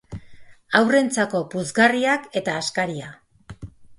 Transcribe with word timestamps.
Haurrentzako 0.79 1.41
puzgarriak 1.51 2.27
eta 2.43 2.57
askaria. 2.63 3.13